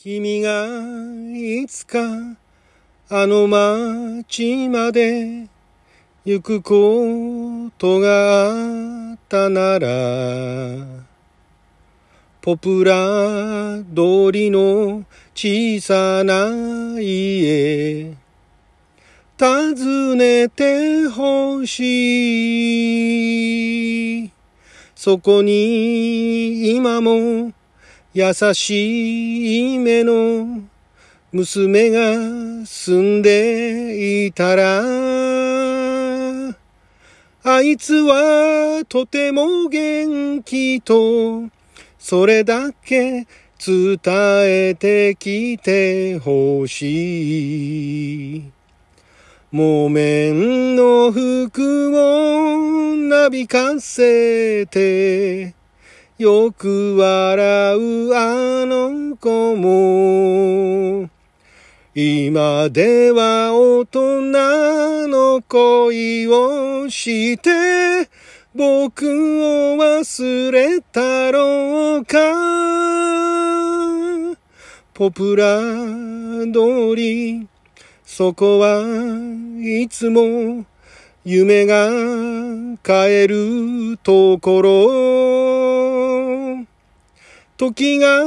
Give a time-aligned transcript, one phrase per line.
[0.00, 0.64] 君が
[1.34, 1.98] いつか
[3.08, 5.48] あの街まで
[6.24, 9.88] 行くことがあったなら
[12.40, 16.48] ポプラ通りの小さな
[17.00, 18.14] 家
[19.36, 21.80] 訪ねてほし
[24.26, 24.30] い。
[24.94, 27.52] そこに今も
[28.14, 30.62] 優しい目の
[31.30, 32.14] 娘が
[32.64, 34.82] 住んでいたら、
[37.44, 41.50] あいつはとても元気と、
[41.98, 43.26] それだけ
[43.62, 48.52] 伝えてきてほしい。
[49.52, 55.57] 木綿の服をなびかせて、
[56.18, 61.08] よく笑うあの子も、
[61.94, 64.32] 今では大人
[65.06, 68.10] の恋をして、
[68.52, 72.18] 僕を忘れたろうか。
[74.94, 75.60] ポプラ
[76.52, 77.46] 通り、
[78.04, 78.82] そこは
[79.60, 80.66] いつも
[81.24, 81.88] 夢が
[82.82, 85.87] 帰るところ。
[87.58, 88.22] 時が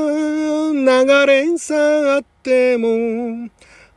[0.74, 3.50] 流れ去っても、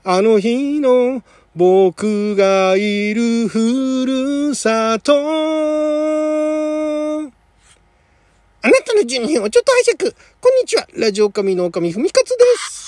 [0.04, 1.24] あの日の
[1.56, 5.12] 僕がいるふるさと。
[8.62, 10.14] あなたの12分をちょっと拝借。
[10.40, 10.86] こんにちは。
[10.96, 12.84] ラジオ神の神ふみかつです。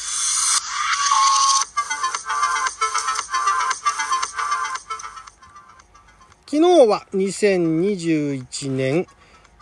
[6.48, 9.08] 昨日は2021年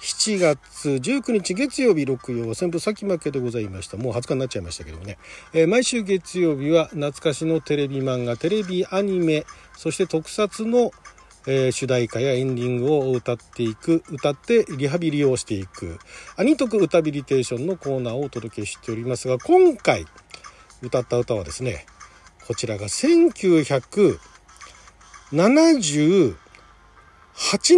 [0.04, 3.96] 7月19日月曜日六曜旋風先負けでございました。
[3.96, 5.16] もう20日になっちゃいましたけどもね。
[5.54, 9.46] えー、毎週月曜日は懐かしのテレビ漫画、テレビアニメ、
[9.78, 10.90] そして特撮の、
[11.46, 15.98] えー、主題歌やエンディングを歌っていく、歌ってリハビリをしていく、
[16.36, 20.04] アニトク歌ビリテーションのコーナーをお届けしておりますが、今回
[20.82, 21.86] 歌った歌はですね、
[22.46, 24.18] こちらが1978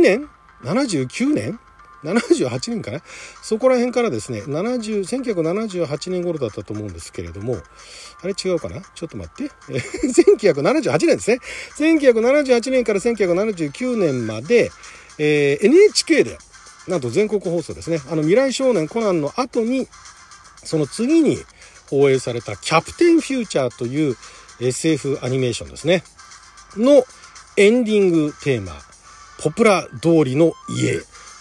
[0.01, 0.29] 年
[0.65, 1.61] ?79 年？
[2.13, 3.01] 78年かな？
[3.43, 7.57] そこら辺からですね、70、1978年頃だったと思うんですけれども、
[8.23, 8.81] あれ違うかな？
[8.95, 9.53] ちょっと待って。
[9.73, 11.39] 1978年ですね。
[11.79, 14.71] 1978年から1979年まで、
[15.19, 16.39] えー、NHK で、
[16.89, 18.01] なんと全国放送ですね。
[18.11, 19.89] あの未来少年コナンの後に、
[20.65, 21.39] その次に
[21.89, 24.17] 放映されたキャプテンフューチャーという
[24.61, 26.03] SF アニメーションですね。
[26.77, 27.05] の
[27.57, 28.73] エンディングテーマ、
[29.39, 31.01] ポプラ通りの家。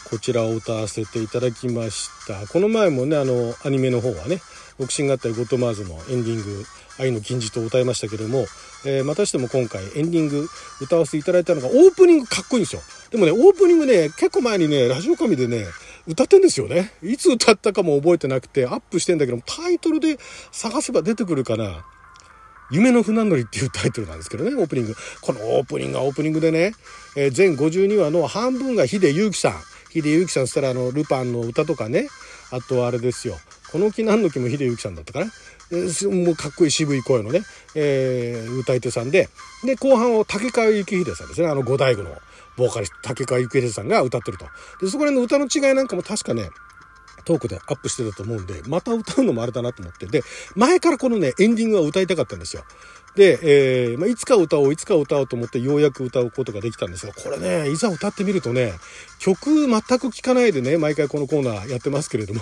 [0.10, 2.48] こちらを歌わせていただきました。
[2.48, 4.40] この前もね、あの、アニメの方はね、
[4.78, 6.66] ボクシング合体ゴッドマーズのエンディング、
[7.00, 8.46] 愛の金字と歌いましたけども、
[8.86, 10.48] えー、またしても今回エンディング
[10.82, 12.82] 歌わせていただいたのが、オープニングかっこいいんですよ。
[13.10, 15.66] でもね、オープニングね、結構前にね、ラジオ神でね、
[16.08, 16.92] 歌ってんですよね。
[17.02, 20.20] いつ歌ったかも覚えてなくて、アップしてんだけど、タイトルで
[20.52, 21.86] 探せば出てくるかな。
[22.72, 24.96] 夢の船乗りっていうタイトルなんですけどね、オープニング。
[25.22, 26.74] このオープニングはオープニングでね、
[27.16, 29.54] えー、全52話の半分が秀祐樹さん。
[30.02, 32.08] 秀幸さんしたらあの、ルパンの歌とかね、
[32.52, 33.36] あとあれですよ。
[33.72, 35.26] この木何の木も秀幸さんだったかな。
[35.26, 37.42] もうかっこいい渋い声のね、
[37.74, 39.30] えー、歌い手さんで、
[39.64, 41.48] で、後半を竹川幸秀さんですね。
[41.48, 42.12] あの五大工の
[42.56, 44.46] ボーカリスト、竹川幸秀さんが歌ってると。
[44.80, 46.50] で、そこら辺の歌の違いなんかも確かね、
[47.26, 50.06] トークでアップしてたと思うんで、また歌うのもあれだなと思って。
[50.06, 50.24] で、
[50.56, 52.64] 前からこのね、エンディングは歌いたかったんですよ。
[53.16, 58.74] で、えー、まあ、いつか歌おう、いつか歌おうと思ってようやく歌うことができたんですが、これね、いざ歌ってみるとね、
[59.20, 62.42] 曲全く聴かないでね、毎回このコーナーやってますけれども、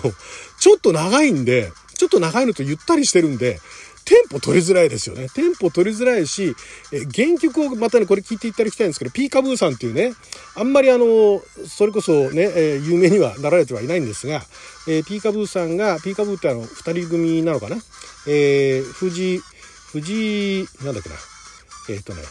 [0.58, 3.60] ちょっと長いんで、ちょっと長いのとゆったりしてるんで、
[4.04, 5.28] テンポ取りづらいですよね。
[5.34, 6.54] テンポ取りづらいし、
[6.92, 10.12] え原曲をまたね、これ聞いていただきたいんですけど、ピーカブーさんっていうね、
[10.54, 14.44] あんまりあの、それこそね、え有名にはなられてはいないんですが、
[14.86, 17.76] え、ピーカブーさんが、ピーカブーってあの、二人組なのかな？
[18.26, 19.40] えー、藤、
[19.92, 21.16] 藤、なんだっけな？
[21.88, 22.22] えっ、ー、とね、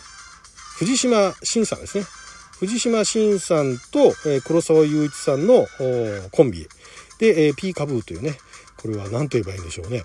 [0.78, 2.06] 藤島慎さんですね。
[2.60, 5.68] 藤島慎さんと、え、黒沢雄一さんの
[6.32, 6.68] コンビ
[7.20, 8.38] で、えー、ピーカブーというね、
[8.78, 10.04] これは何と言えばいいんでしょうね。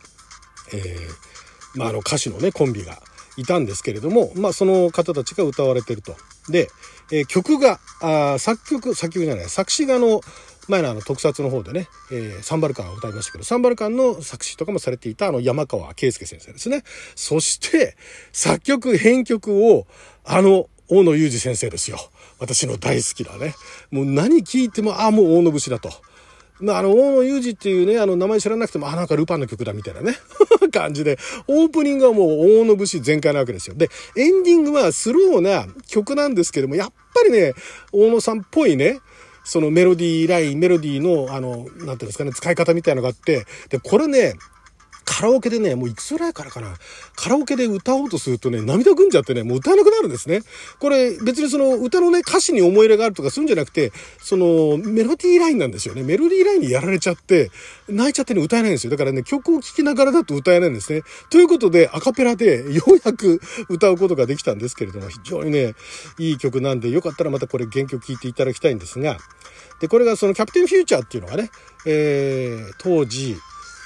[0.72, 1.27] えー
[1.74, 2.98] まあ、あの歌手のねコンビが
[3.36, 6.16] いたんですけれども、まあ、その方たちが歌われてると。
[6.50, 6.68] で、
[7.12, 10.20] えー、曲があ作曲作曲じゃない作詞がの
[10.68, 16.82] 前のあの特撮の方でね、えー、サンバルカンを歌いましたけど、サンバルカンの作詞とかもされていたあの山川圭介先生ですね。
[17.14, 17.96] そして、
[18.32, 19.86] 作曲、編曲を、
[20.24, 21.98] あの、大野裕二先生ですよ。
[22.38, 23.54] 私の大好きなね。
[23.90, 25.90] もう何聞いても、ああ、もう大野節だと。
[26.60, 30.16] まあ、あの、大野裕二っていうね、あの、名前知らなくても、あ、なんかルパンの曲だみたいなね、
[30.72, 33.74] 感じで、オープニングはもう大野節全開なわけですよ。
[33.76, 37.54] で、エンディングはスローな曲なんですけども、やっぱりね、
[37.92, 39.00] 大野さんっぽいね、
[39.44, 44.34] そのメロディーライン、メロディーの、あの、なんていうんですかね、使い方みたいなのがあって、で、これね、
[45.10, 46.76] カラオケでね、もういくつぐらいからかな。
[47.16, 50.42] カラオケで歌おうとするとね、涙ぐんじゃってね、もう歌えなくなるんですね。
[50.78, 56.02] これ別にその歌のね、歌詞に思い入れがあるとかするんじゃなくて、そのメロディーラインなんですよね。
[56.02, 57.50] メロディーラインにやられちゃって、
[57.88, 58.90] 泣いちゃってね、歌えないんですよ。
[58.90, 61.02] だからね、曲を聴きながらだと歌えないんですね。
[61.30, 63.40] ということで、アカペラでようやく
[63.70, 65.74] 歌うことができたんですけれども、非常にね、
[66.18, 69.16] いい曲なんで、よかったらまたこれ原曲聴いていただきたいんですが、
[69.80, 71.50] で、これがそのキャプテンフューチャーっていうのがね、
[71.86, 73.36] えー、当時、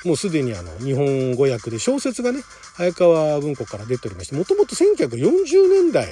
[0.05, 2.41] もうすでにあの日本語訳で小説がね
[2.75, 6.09] 早川文庫から出ておりましてもともと1940年代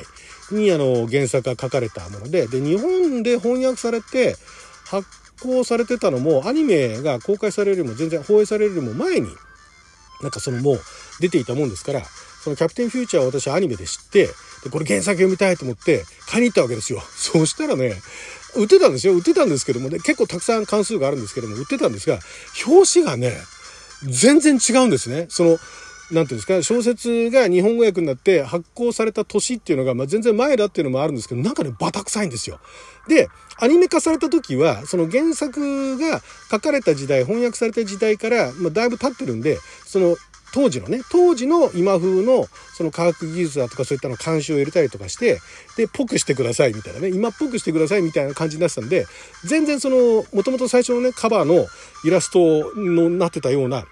[0.52, 4.36] にあの原作が書かれたものでで日本で翻訳されて
[4.86, 5.06] 発
[5.42, 9.28] 行されてたのもアニメが公開されるよりも全然放映されるよりも前に
[10.22, 10.80] なんかそのもう
[11.20, 12.02] 出ていたもんですから
[12.42, 14.28] そのキャプテンフューチャーを私アニメで知って
[14.64, 17.02] でこれ原作読みたいと思って買いに行ったわけですよ。
[17.16, 18.00] そしたらね
[18.56, 22.18] 売ってたんですよ売ってたんですけどもね結構たくさん関数があるんですけども売ってたんですが
[22.66, 23.40] 表紙がね
[24.04, 25.26] 全然違うんですね。
[25.28, 25.58] その、
[26.10, 32.58] なんていうんですか、小説が日本語訳になって発行された年っていうのが、まあ、全然前だっていうのもあるんですけど、なんかね、バタ臭いんですよ。
[33.08, 36.20] で、アニメ化された時は、その原作が
[36.50, 40.16] 書かれた時代、翻訳された時代から、まあ、だいぶ経ってるんで、その、
[40.52, 45.40] 当時のね、当時の今風のその科学技術だとかそういったの監修を入れたりとかして、
[45.76, 49.06] で、ぽくしてくださいみたいなね、今っぽくしてくださいみたいな感じになってたんで、
[49.44, 51.66] 全然その、もともと最初のね、カバーの
[52.04, 53.84] イラストのなってたような、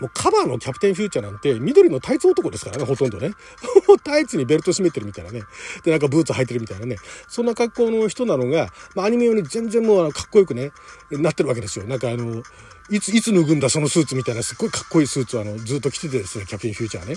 [0.00, 3.32] もうカバーのキャプテンフューチャーなんて緑のタイツ男ですからね、ほとんどね。
[4.02, 5.42] タイツにベルト締めてるみたいなね。
[5.84, 6.96] で、なんかブーツ履いてるみたいなね。
[7.28, 10.72] そんな格好の人なのが、まあ、アニメ用に全然もうかっこよくね、
[11.10, 11.84] なってるわけですよ。
[11.84, 12.42] なんかあの、
[12.90, 17.14] いつ、いつ脱ぐんだそのスーツみたいなすっごいかっこいいスーツをあのずっと着ててですね、キャプテンフューチャーね。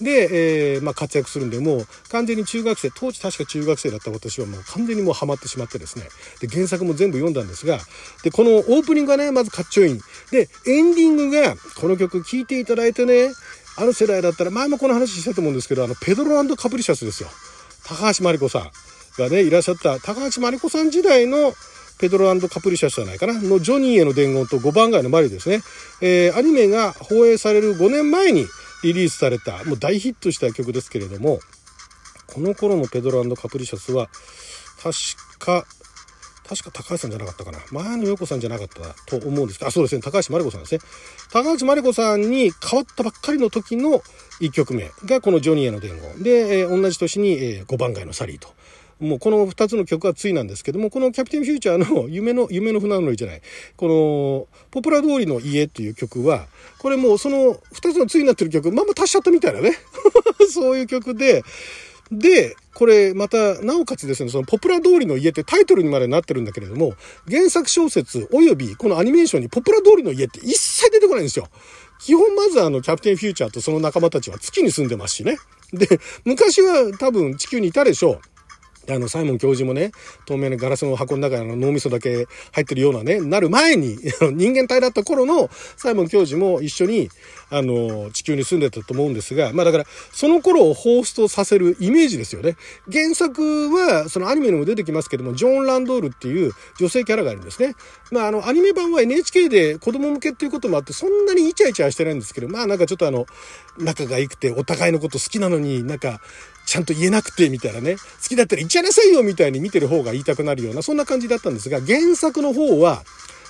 [0.00, 6.08] で、えー、まあ活躍するんで、もう完全に中学生、当時確か中学生だった私はもう完全にもうハマってしまってですね。
[6.40, 7.78] で、原作も全部読んだんですが、
[8.22, 10.00] で、このオープニングがね、まずかっちょいい。
[10.30, 13.30] で、エンディングが、この曲聴いていただいてね、
[13.76, 17.28] あの世代だったら、前もこの話したと思うんですけど、あの、ペドロカプリシャスですよ。
[17.84, 18.70] 高橋真理子さん
[19.18, 21.54] がね、いらっしゃった、高橋真理子さん時代の、
[22.00, 25.60] ペドロカプリシャスじゃないかなのジョニーへの伝言と5番街のマリですね。
[26.00, 28.46] えー、アニメが放映される5年前に
[28.82, 31.40] リリースされた、もう大ヒットした曲ですけれども、
[32.26, 34.08] この頃のペドロカプリシャスは、
[34.82, 34.94] 確
[35.38, 35.66] か、
[36.48, 37.58] 確か高橋さんじゃなかったかな。
[37.70, 40.80] 前野陽子さんじゃなかったと思うんですけど、あ、そうですね、高橋真理子さんですね。
[41.30, 44.02] 高橋真理子さんに変わったばっかりの時の
[44.40, 46.22] 1曲目がこのジョニーへの伝言。
[46.22, 48.48] で、えー、同じ年に、えー、5番街のサリーと。
[49.00, 53.42] もうこの2つの曲はついなんですけども、このキャプテンフューチャーの 夢の、夢の船乗りじゃない、
[53.76, 56.46] この、ポプラ通りの家っていう曲は、
[56.78, 59.78] これもうその2つのついになってる曲、まんま足しちゃったみたいなね。
[60.50, 61.42] そういう曲で、
[62.12, 66.94] で、これまた、なおかつですね、そのポプラ通りの家ってタイトルにまでなってるんだけれども、
[67.28, 71.48] 原作小説及びこのアニメーションにポプラ通りの家って一切出てこないんですよ。
[72.00, 75.36] 基本まずあの、キャプテンフューチャーとその仲間たちは月に住んでますしね。
[75.72, 78.20] で、昔は多分地球にいたでしょう。
[78.94, 79.92] あの、サイモン教授もね、
[80.26, 83.98] 透明なガラスの箱の中に脳みそだけ入ってるようなね、なる前に、
[84.32, 87.10] 人間体だった頃のサイモン教授も一緒に、
[87.50, 92.56] あの、地球に住んでたと思うんですが、まあだから、その頃をホーストさせるイメージですよね。
[92.90, 97.74] 原作は、そのアニメにも出てきますけども、ジョン・ランドールっていう女性キャラがいるんですね。
[98.10, 103.26] まああの、アニメ版は NHK で子供向けっていうこともあって、そんなにイチャイチャしてないんですけど、まあなんかちょっとあの、
[103.78, 106.20] 仲が良くてお互いのこと好きなのになんか、
[106.70, 113.02] ちゃんと言えなくてみたいなね、好きだったら言っちゃいなさいよみたいに見てる方が言いたくなるような、そんな感じだったんですが、原作の方は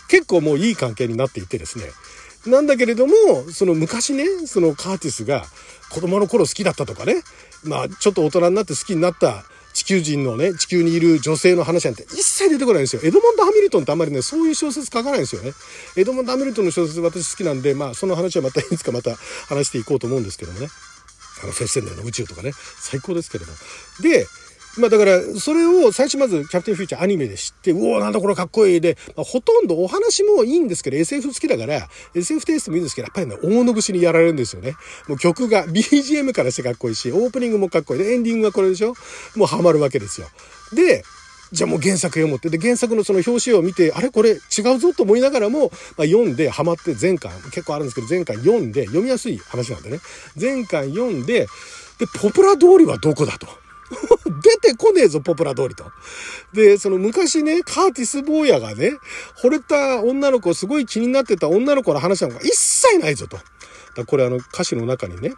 [0.08, 1.84] 結構もういい関係になっていてですね、
[2.46, 3.12] なんだけれども、
[3.52, 5.44] その昔ね、そのカーティスが
[5.90, 7.16] 子供の頃好きだったとかね、
[7.62, 13.02] まあちょっと大人になって好きになった地球人のね、地球にいる女性の話なんて一切出てこないんですよ。
[13.04, 15.52] エドモンド・ハミルトンってあんまりね、そういう小説書かないんですよね。
[15.96, 19.14] エドモンド・ハミルトンの小説私好きなんで、まあその話はまたいつかまた
[19.50, 20.68] 話していこうと思うんですけどもね。
[21.42, 23.52] あの、接戦の宇宙とかね、最高ですけれど。
[24.02, 24.26] で、
[24.78, 34.76] まあだから、それを最初まずキャプテンフューチャーアニメで知って、うおなんだこれかっこいいで、まあ、ほとんどお話もいいんですけど、SF 好きだから、SF テイストもいいんですけど、やっぱりね、大野節にやられるんですよね。
[35.08, 38.94] もう曲が、 BGM からしてかっこいいし、オープニングもかっこいいで、エンディングはこれでしょ
[39.34, 40.28] もうハマるわけですよ。
[40.72, 41.02] で、
[41.52, 42.48] じゃあもう原作読むって。
[42.48, 44.34] で、原作のその表紙を見て、あれこれ違
[44.74, 50.00] うぞと思いながらも、まあ、読んで、ハマって前巻、結構あるんですけど、前巻読んで、読みやすい話なんでね。
[50.40, 51.46] 前巻読んで、
[51.98, 53.48] で、ポプラ通りはどこだと。
[54.42, 55.90] 出てこねえぞ、ポプラ通りと。
[56.52, 58.92] で、その昔ね、カーティス・坊やがね、
[59.42, 63.38] 惚れた女の子、すごい気になってた女の子の話なんか一切ないぞと。
[63.96, 65.32] だこれあの歌詞の中にね、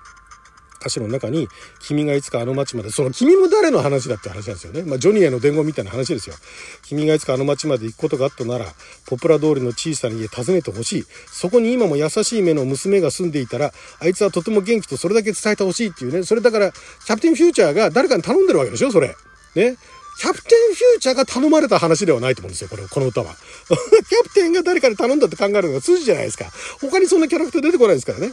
[0.82, 1.48] 歌詞の中に、
[1.80, 4.82] 君がいつかあの街まで、その君も誰の話だって話なんですよね。
[4.82, 6.34] まあ、ジョニーへの伝言みたいな話ですよ。
[6.82, 8.66] 君がいつかあの街まで行くことがあったなら、
[9.06, 11.04] ポプラ通りの小さな家訪ねてほしい。
[11.32, 16.24] そこに今も優しい目の娘が住んでいたら、あいつはとても元気とそれだけ伝えてほしいっていうね。
[16.24, 18.90] それだから、キャプテンフューチャーが誰かに頼んでるわけでしょ？
[18.90, 19.14] それ。
[19.54, 19.76] ね？
[20.18, 23.34] キャプテンフューチャーが頼まれた話ではないと思うんですよ、これ、この歌は。
[23.66, 26.52] キャプテンが誰かに頼んだって考えるのが筋じゃないですか。
[26.80, 28.30] 他にそんなキャラクター出てこないですからね。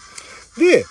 [0.58, 0.86] で、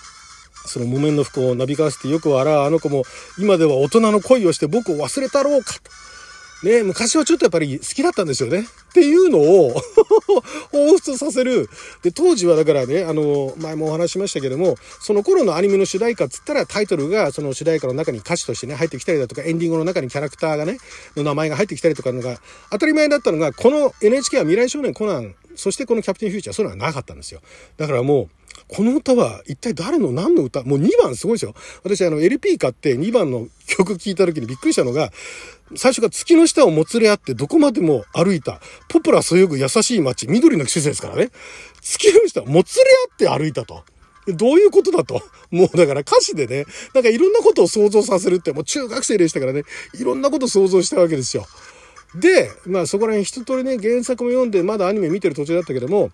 [0.65, 3.03] その木綿の服をなびかせてよく笑うあの子も
[3.37, 5.89] 今では大人の恋をして僕を忘れたろうかと。
[6.63, 8.65] ね、昔はちょっとやっぱり好きだったんですよね。
[8.89, 9.81] っていうのを
[10.73, 11.69] 彷彿させる。
[12.01, 20.79] で、当時はだからね、あの、前もお話しましたけども、その頃のアニメの主題歌っつったらタイトルがその主題歌の中に歌詞としてね、入ってきたりだとか、エンディングの中にキャラクターがね、
[21.15, 27.41] の名前が入ってきたりとかのが当たり前だったのが、この NHK は未来少年コナン、そしてこのキャプテンフューチャー、そういうのはなかったんですよ。
[27.77, 28.29] だからもう、
[28.67, 30.63] この歌は一体誰の何の歌？
[30.63, 31.53] もう2番すごいですよ。
[31.83, 35.11] 私あの LP 買って2番の曲聴いた時にびっくりしたのが、
[35.75, 41.29] 最初から月の下をもつれ合ってどこまでも歩いた、ポプラそよぐ優しい街、緑の季節ですからね。
[41.81, 43.83] 月の下をもつれ合って歩いたと。
[44.27, 45.21] どういうことだと。
[45.49, 49.63] もうだから歌詞でね、なんかいろんなことを想像させるって、もう中学生でしたからね、
[49.95, 51.45] いろんなことを想像したわけですよ。
[52.15, 56.11] で、まあそこら辺一通りね、原作も読んでまだアニメ見てる途中だったけども、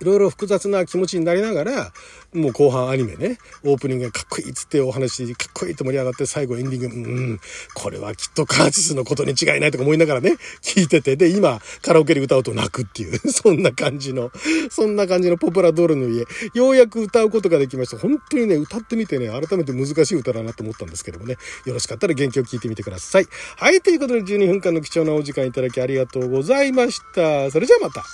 [0.00, 1.92] いろいろ複雑な気持ちになりながら、
[2.32, 7.40] もう後半アニメね、オープニングがかっこいいっつってお話、かっこいいと盛り上がって、最後エンディング、うん、
[7.74, 14.30] これはきっとカーチスのことに違いないとか思いながらね、聞いてて、で、今、カラオケで歌うと泣くっていう、 そんな感じの、
[14.70, 17.98] そんな感じのポプラドールの家、ようやく歌うことができました。
[17.98, 23.26] 本当にね、歌ってみてね、改めて難しい歌だなと思ったんですけどもね、よろしかったら原曲聴いてみてください。
[23.56, 27.50] はい、ということで12分間の貴重なお時間いただきありがとうございました。
[27.50, 28.04] それじゃあまた。